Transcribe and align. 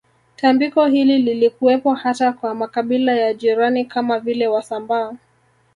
Tambiko 0.35 0.85
hili 0.85 1.17
lilikuwepo 1.21 1.93
hata 1.93 2.33
kwa 2.33 2.55
makabila 2.55 3.11
ya 3.11 3.33
jirani 3.33 3.85
kama 3.85 4.19
vile 4.19 4.47
wasambaa 4.47 5.13